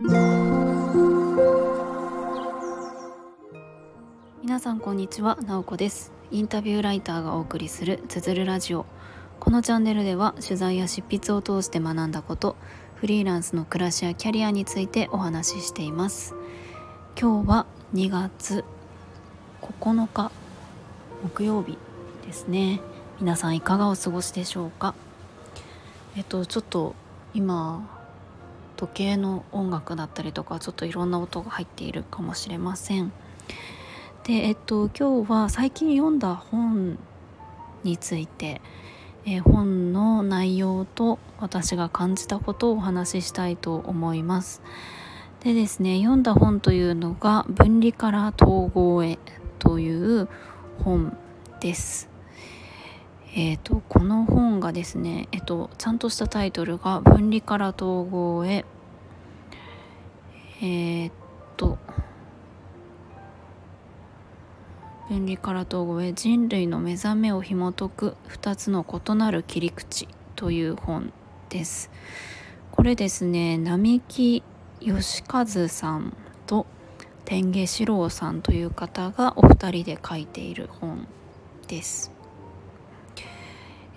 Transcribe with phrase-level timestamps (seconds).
[0.00, 0.12] 皆
[4.60, 6.12] さんこんにちは、なおこです。
[6.30, 8.86] インタビューライターがお送りするつづるラジオ。
[9.40, 12.54] このチャンネルでは取材や執筆を通して学んだこと
[12.94, 16.36] フリーランスの暮らしやキャリアについてお話ししています。
[17.20, 18.64] 今日は2月
[19.62, 20.30] 9日
[21.24, 21.76] 木曜日
[22.24, 22.80] ですね。
[23.18, 24.94] 皆さんいかがお過ごしでしょうか？
[26.16, 26.94] えっとちょっと
[27.34, 27.97] 今
[28.78, 33.12] 時計の音楽だったりとかちょっといろんな音が入っているかもしれません
[34.24, 36.98] でえっと今日は最近読んだ本
[37.84, 38.62] について
[39.30, 44.62] え、本の内容と私が感じたことをお話ししたいと思います。
[45.44, 49.18] でですね読んだ本というのが「分離から統合へ」
[49.60, 50.28] という
[50.82, 51.16] 本
[51.60, 52.08] です。
[53.34, 58.64] えーと、この本がですね、えーと、ちゃんとしたタイトルが「分離から統合へ」
[60.62, 61.12] えっ、
[61.56, 61.78] と
[65.08, 71.12] 分離から統合へ人類の目覚めを紐解く2つの異なる切り口という本
[71.48, 71.90] です。
[72.70, 74.42] これですね並木
[74.80, 76.16] 義和さん
[76.46, 76.66] と
[77.24, 81.06] 天下四郎さんという方がお二人で書いている本
[81.66, 82.17] です。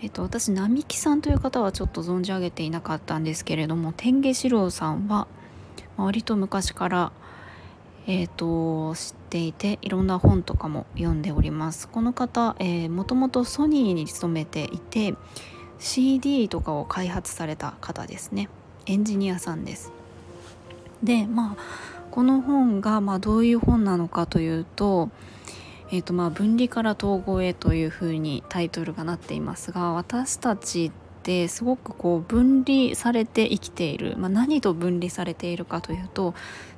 [0.01, 5.27] えっと、私並木さんという方はちょっと存じ上げていなかったんですけれども天下四郎さんは
[5.97, 7.11] 割と昔から
[8.07, 11.87] えーと、知っていていろんな本とかも読んでおります。
[11.87, 15.13] この方、えー、もともとソニーに勤めていて
[15.77, 18.49] CD とかを開発された方ですね。
[18.87, 19.91] エンジニアさんです。
[21.03, 21.63] でまあ
[22.09, 25.09] この本がまあどういう本なのかというと,、
[25.93, 30.91] えーとまあ、分離から統合へというふうにタイトルがなっていますが私たちっ
[31.23, 36.33] てすごくこう分離されて生きている、まあ、何と分離されているかというと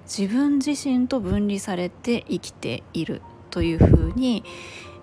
[0.06, 4.44] 自分自身と分離されて生きているというふうに、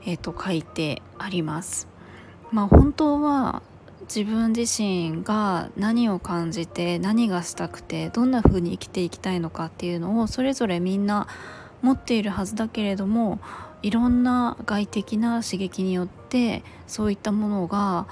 [0.04, 1.86] えーと、書いてあります。
[2.50, 3.62] まあ、本当は
[4.02, 11.28] 自分自身が何を感じて何がしたくてどんな風に生きていきたいのかっていうのをそれぞれみんな
[11.80, 13.38] 持っているはずだけれども
[13.82, 18.06] いろんな外的な刺激によってそういったものが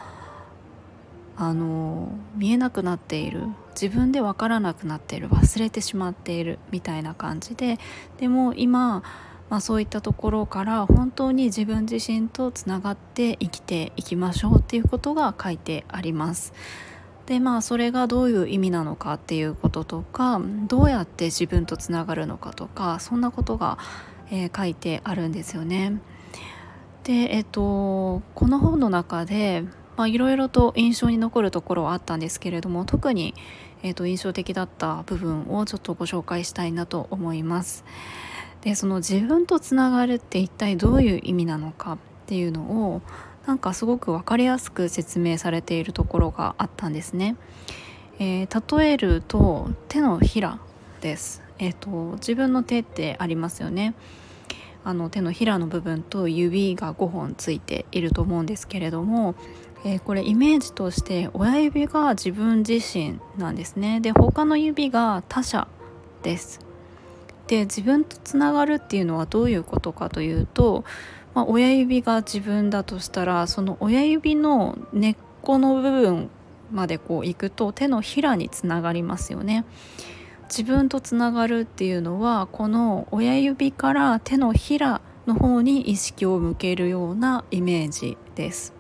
[1.37, 3.45] あの見えなくなっている。
[3.81, 5.29] 自分で分からなくなっている。
[5.29, 6.59] 忘れてしまっている。
[6.73, 7.79] みたいな感じで。
[8.19, 9.05] でも今、
[9.49, 16.53] まあ、そういったところから本当に自分自身とつながって生きていきましょうっていうことが書いてあります。
[17.27, 23.79] でまあそれがどういう意味なのかっていうこととかどうやって自分とつながるのかとかそんなことが、
[24.31, 26.01] えー、書いてあるんですよね。
[27.05, 29.65] でえっとこの本の中で
[30.07, 33.35] いろいろと印象に残るところはあったんですけれども特に、
[33.83, 37.85] えーと、印象的だった部分をちょっとご紹介したいなと思います。
[38.61, 42.63] でその自分とつながるって一体どういう意味なのかっていうの
[42.93, 43.03] を
[43.47, 47.37] なんかすごく分かりやすく説明されているところがあったんですね。
[48.19, 50.59] えー、例えると手のひら
[51.01, 51.48] です。
[51.59, 53.95] えーと自分の手ってありますよね。
[54.85, 59.35] あの手のひらの部分と指が5本ついていると思うんですけれども
[59.85, 64.01] えー、これイメージとして親指が自分自身なんですね。
[64.01, 65.69] で他の指が他者
[66.23, 66.61] です。
[67.47, 70.85] で自分とつながるっていうのはどういうことかというと、
[71.35, 76.29] まあ、親指が自分だとしたらその親指の根っこの部分
[76.73, 79.65] までこう行くと手のひらにつながりますよね。
[80.49, 88.73] 自分とつながるっていうのはこの親指から手のひらの方に意識を向けるようなイメージです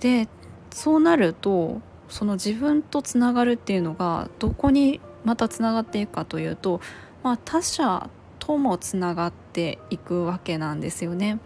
[0.00, 0.28] で
[0.70, 6.80] そうなるとその自分とつながるっていうのがどこにまたつながっていくかというと、
[7.22, 11.38] まあ、他者ともつながっていくわけなんですよね。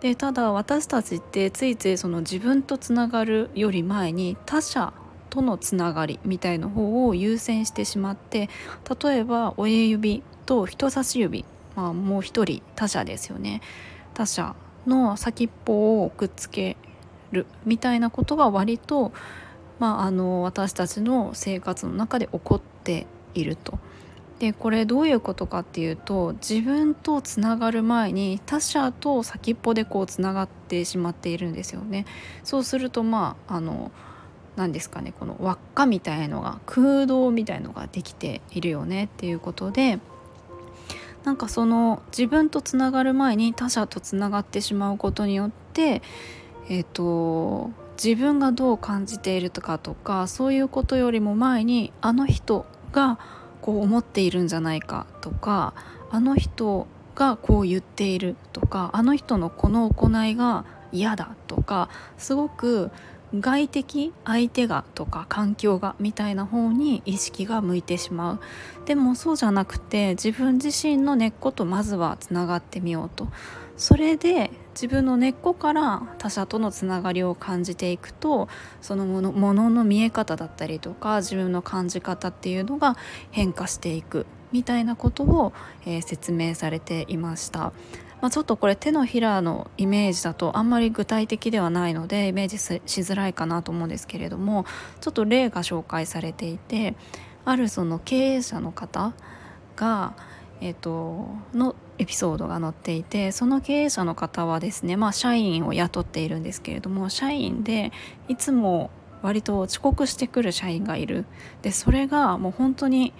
[0.00, 4.92] でただ私たちってついついその自分とつながるより前に他者
[5.32, 8.50] とのつながりみたいな方を優先してしまって
[9.02, 13.62] 例えば親指と人差し指、まあ、もう一人他者ですよね
[14.12, 14.54] 他者
[14.86, 16.76] の先っぽをくっつけ
[17.30, 19.14] るみたいなことが割と、
[19.78, 23.78] まあ、あの私たちの生活の中で起こっていると。
[24.38, 32.06] でこれどういうことかっていうと自分とつながる前に他者と先っぽでこうつながってしまっているんですよね。
[32.42, 33.92] そうするとまああの
[34.56, 39.98] 何ですかねこの輪っかみたいのが空洞みたいのができているよねっていうことで
[41.24, 46.02] なんかその自分とつながる前に他者とつながってしまうことによって
[46.68, 47.70] えーと、
[48.02, 53.18] 自分がどう感じているとかとかそういうことよりも前にあの人が
[53.60, 55.74] こう思っているんじゃないかとか
[56.10, 62.90] あの人がこう言っているとかあの人のこの行いが嫌だとかすごく
[63.34, 68.40] 外的相手がとか環境がみたいな方に意識が向いてしまう
[68.84, 73.28] でもそうじゃなくて自分自身の根っことまずはつながってみようと
[73.76, 78.48] それで自分の根っこから他者とのつながりを感じていくと
[78.80, 82.96] そのものものの見え方だったりとか自分の感じ方っていうのが
[83.30, 85.52] 変化していくみたいなことを、
[85.86, 87.72] えー、説明されていました。
[88.22, 94.64] まあ、ちょっとこれ手のひらのイメージだとあんまり具体的ではないのでイメージしづらいかなと思うんですけれども
[95.00, 96.94] ちょっと例が紹介されていて
[97.44, 99.12] あるその経営者の方
[99.74, 100.14] が、
[100.60, 107.90] えーと、のエピソードが載っていてその経営者の方はですね、まあ、社員を雇っているんですけれども社員で
[108.28, 108.90] いつも
[109.22, 111.26] 割と遅刻してくる社員がいる。
[111.62, 113.12] でそれがもう本当に、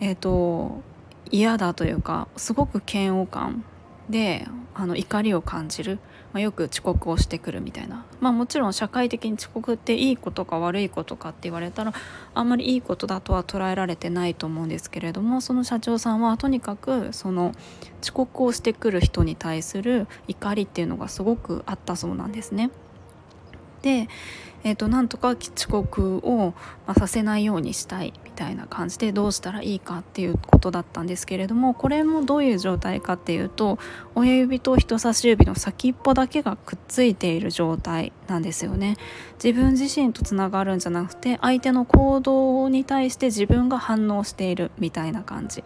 [0.00, 0.82] えーと
[1.30, 3.62] 嫌だというかすごく嫌悪感
[4.10, 5.98] であの怒りを感じる、
[6.32, 11.92] まあ、よく遅刻をしてくるみたいなまあもちろん社会的に遅刻っていいことか悪いことかって言われたら
[12.34, 17.52] あんまりいいことだとは捉えられてないと思うんですけれどもその社長さんはとにかくその
[18.02, 22.70] 遅刻をしてくる人に対する怒りっていうのがすごくあったそうなんですね。
[23.82, 24.08] で
[24.64, 26.54] えーと、なんとか遅刻を、
[26.86, 33.78] ま、させないようにしたいみたいな感じでどうしたらいいかっていうことだったんですけれどもこれもどういう状態かっていうと
[34.14, 38.96] 親指と人差し指の先っぽだけがくっついている状態なんですよね。
[39.42, 45.62] 自分自身とつながるんじゃなくて相手の行動に対して自分が反応しているみたいな感じ。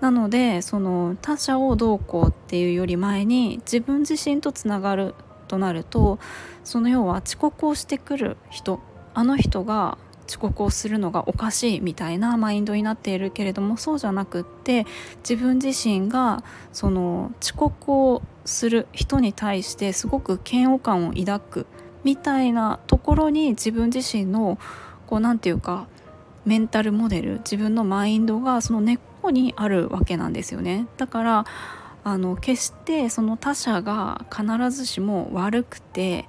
[0.00, 5.14] なのでその他者をどうこうっていうより前に自分自身とつながる
[5.50, 6.20] となると
[6.62, 8.78] その要は遅刻をしてくる人
[9.14, 9.98] あの人が
[10.28, 14.86] 遅刻をするのがおかしいみたいなマインドになっているけれどもそうじゃなくって
[15.28, 21.66] 自分自身がその遅刻をする人に対してすごく嫌悪感を抱く
[22.04, 24.56] みたいなところに自分自身の
[25.08, 25.88] こう何て言うか
[26.44, 30.86] メンタルモデル自分のマインドがその根っこにあるわけなんですよね。
[30.96, 31.44] だから
[32.02, 36.26] あの決してその他者が必ずしも悪くて、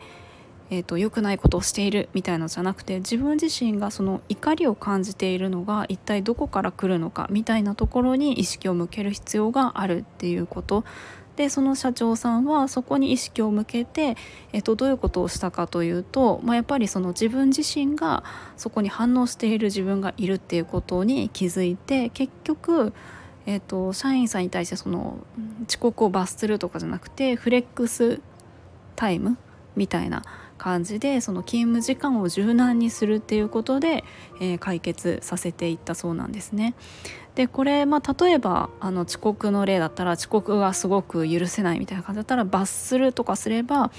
[0.69, 10.83] えーと、良くないことをしているみたいのじゃなくて自分自身がその怒りを感じているのが一体どこから来るのかみたいなところに意識を向ける必要があるっていうこと。
[11.35, 14.17] でその社長さんはそこに意識を向けて、
[14.51, 18.23] えーと、どういうことをしたかというと、まあ、やっぱりその自分自身が
[18.57, 22.93] そこに反応している自分がいるっていうことに気づいて結局
[23.45, 25.17] えーと、社員さんに対してその
[25.67, 28.21] 遅刻を罰するとかじゃなくてフレックス
[28.95, 29.37] タイム
[29.75, 30.23] みたいな
[30.57, 34.03] 感じでその勤務時間を柔軟にするっていうことで、
[34.39, 36.75] えー、解決させていったそうなんですね。
[37.35, 43.89] でこれ、まあ、例えばあの遅刻の例だったら遅刻がすごく許せないみたいな感じだったら罰するとかすれば、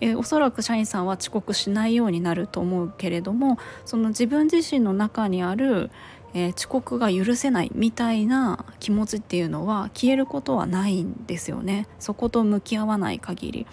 [0.00, 5.90] えー、おそらく社員さんは遅刻しないようになると思うけれどもその自分自身の中にある
[6.38, 13.66] えー、遅刻が許せないみたいな気持ちっていうのは消えることはないんですよねそこと向き合わない限り。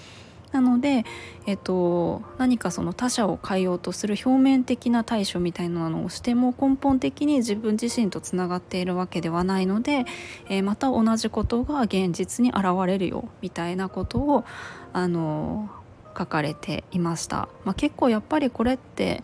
[0.51, 1.03] なので、
[1.47, 10.05] えっと、何かその他者を変えようとする表面的な対処みたいなのをしても根本的に自分自身とつながっているわけではないので、
[10.47, 14.45] えー、また同じことが現実に現れるよみたいなことを
[14.93, 15.69] あの
[16.17, 17.49] 書かれていました。
[17.65, 19.23] まあ、結構やっぱりこれって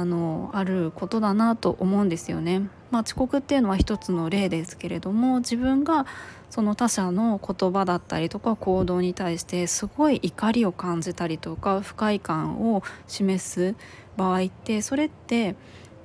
[0.00, 2.68] あのあることだなと思うんですよね。
[2.90, 6.04] まあ、遅刻っていうのは一つの例ですけれども自分が
[6.50, 13.74] その他者の言葉だったりとか行動に対してすごい怒りを感じたりとか不快感を示す
[14.18, 15.56] 場合ってそれって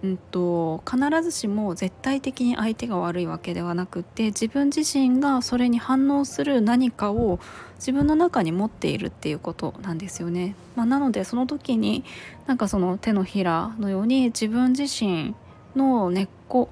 [0.04, 7.40] うんと、必ずしも絶対的に相手が悪いわけではなくて自分自身がそれに反応する何かを
[7.78, 10.56] 自分の中に持っているっていうことなんですよね。
[10.76, 12.04] まあ、なのでその時に
[12.46, 15.36] なんかその手のひらのように自分自身
[15.76, 16.70] の根っこ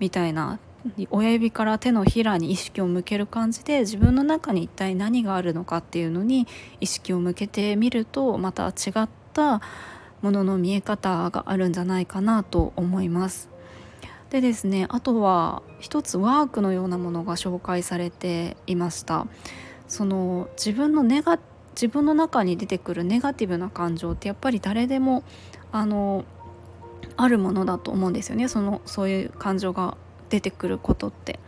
[0.00, 0.58] みたいな
[1.10, 6.46] 親指から手のひらに意識を向ける感じで自分の中に一体何があるのかっていうのに
[6.80, 9.62] 意識を向けてみるとまた違った
[10.24, 13.50] ものの見え方があるんじゃないかなと思います。
[14.30, 19.28] でですねあとは一つワークのようなものが紹介されていました
[19.86, 21.38] その自分のネガ
[21.74, 25.22] 自分の中に出てくるネガティブな感情ってやっぱり誰でも
[25.70, 26.24] あの
[27.16, 29.96] あるものだと思うんですよねそのそういう感情が
[30.30, 31.38] 出てくることって。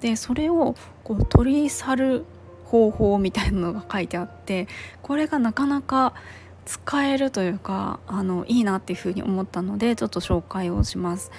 [0.00, 0.74] でそれを
[1.04, 2.24] こう取り去る
[2.64, 4.66] 方法みたいなのが書いてあって
[5.00, 6.14] これがなかなか
[6.64, 11.30] 使えるというかあのいいなっていうふうに思ったのでちょっと紹介をします。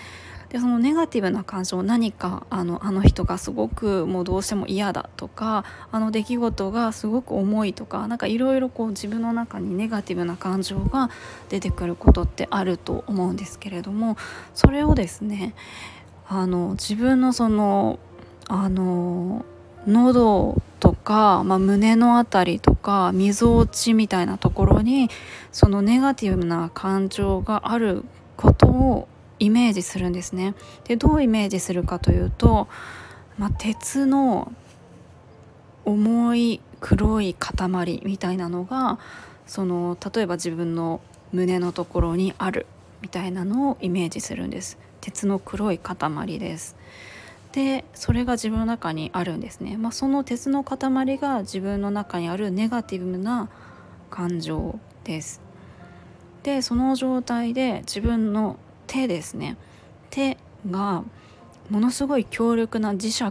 [0.49, 11.09] でそのネガティブな感情何かあのあの人がすごくもうどうしても嫌だとかあの出来事がすごく重いとか何かいろいろこう自分の中にネガティブな感情が
[11.49, 14.15] 出てくることってあると思うんですけれども
[14.53, 15.55] それをですね
[16.27, 17.97] あの自分のその
[18.47, 19.45] あの
[19.87, 25.09] 喉とか、まあ、胸の辺りとかみぞおちみたいなところに
[25.51, 28.03] そのネガティブな感情がある
[28.37, 29.07] ことを
[29.39, 30.53] イメージするんですね。
[30.83, 32.67] でどうイメージするかというと、
[33.39, 34.51] まあ、鉄の
[35.85, 38.99] 重い黒い塊みたいなのが
[39.47, 42.67] その例えば自分の胸のところにある
[43.01, 45.97] みたいなのをイメージするんです鉄の黒い塊
[46.39, 46.75] です
[47.53, 53.49] でそれが自分の中にあるんですね、まあ、その鉄の塊が自分の中にあるネガティブな
[54.09, 55.39] 感情です。
[56.41, 58.57] でその状態で自分の
[58.87, 59.55] 手ですね。
[60.09, 60.37] 手
[60.69, 61.03] が
[61.69, 63.23] ものすごい強力な磁石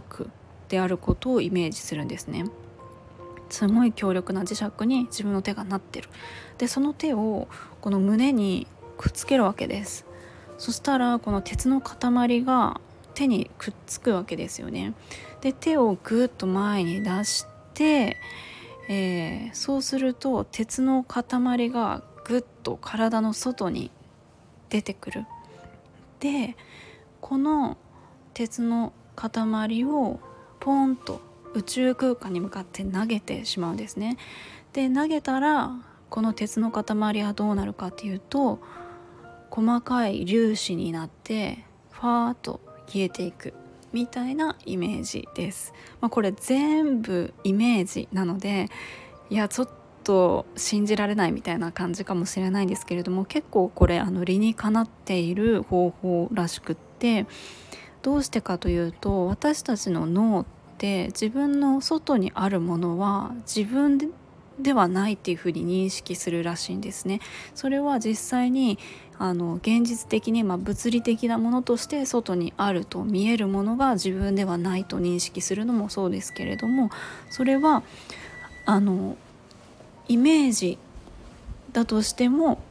[0.69, 2.45] であることをイメージするんですね。
[3.49, 6.09] すごい強力な磁石に自分の手がなってる。
[6.57, 7.49] でその手を
[7.81, 10.05] この胸にくっつけるわけです。
[10.57, 12.79] そしたらこの鉄の塊が
[13.13, 14.93] 手にくっつくわけですよね
[15.41, 18.17] で手をぐっと前に出して、
[18.89, 23.91] えー、そうすると鉄の塊がぐっと体の外に
[24.69, 25.25] 出てくる
[26.19, 26.55] で
[27.21, 27.77] この
[28.33, 30.19] 鉄の塊を
[30.59, 31.21] ポンと
[31.53, 34.17] 宇宙空間に向かって投げてしまうんですね。
[34.71, 35.71] で投げたら
[36.09, 38.59] この鉄の塊はどうなるかっていうと
[39.51, 43.53] 細かい粒子になってファーッと消えていく
[43.91, 45.73] みたいなイメージです。
[46.01, 48.67] まあ、これ全部イメージなので
[49.29, 49.69] いやちょっ
[50.03, 57.25] と信じられないみたいな感じかもしれないんですけれども結構これあの理にかなっている方法らしくって
[58.01, 60.45] どうしてかというと私たちの脳っ
[60.77, 63.97] て自分の外にあるものは自分
[64.59, 67.19] ではないっていうふうに認識するらしいんですね。
[67.55, 68.77] それは実際に
[69.17, 76.89] あの現実的に、まあ、物理的なものとして外にあると見えるものが自分ではないと認識するのもそうですけれども
[77.29, 77.83] それは
[78.65, 79.17] あの
[80.07, 80.77] イメージ
[81.71, 82.61] だとしても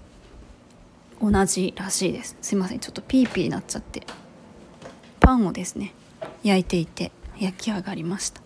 [1.20, 2.36] 同じらしいです。
[2.42, 2.80] すいません。
[2.80, 4.06] ちょっとピーピーになっちゃって。
[5.20, 5.94] パンをですね
[6.42, 8.40] 焼いていて焼き上がりました。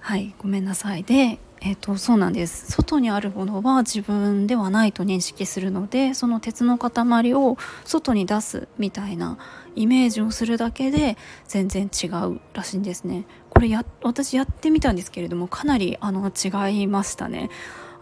[0.00, 1.04] はいごめんなさい。
[1.04, 2.70] でえーと、とそうなんです。
[2.70, 9.38] 外にあるものは自分ではないと認識するのでその鉄の塊を外に出すみたいな
[9.74, 13.24] イメージをするだけで全然違うらしいんですね。
[13.50, 17.50] これや私やってみたんですけれどもかなりあの違いましたね。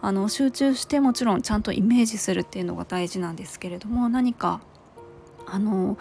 [0.01, 4.61] あの集中してもちろんちゃんとイメージするっていうのが大事なんですけれども何か
[5.47, 5.97] あの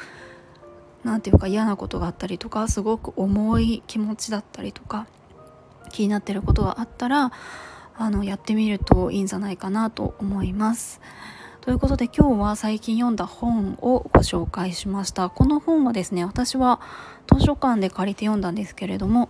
[1.03, 5.07] 何て言うか嫌なことがあったりとかすごく重い気持ちだったりとか
[5.91, 7.33] 気になってることがあったら
[7.99, 11.01] あのやってみるといいんじゃないかなと思います。
[11.61, 15.31] ということで今日は最近読んだ本をご紹介しました。
[15.31, 16.81] この本はですね私は
[17.27, 19.29] 図書館で借りて読んだんですけれども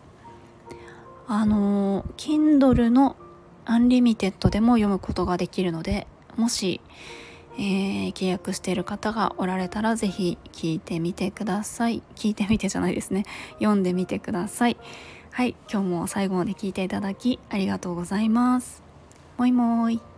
[1.28, 3.16] あの Kindle の
[3.64, 6.80] Unlimited でも読むことができるのでもし、
[7.58, 13.24] えー、契約している方がおられたら是非聞いてみてください聞いてみてじゃないですね
[13.58, 14.76] 読んでみてください
[15.36, 18.82] はい今日も最後まで聞いていただきありがとうございます。
[19.36, 20.15] もいもーい。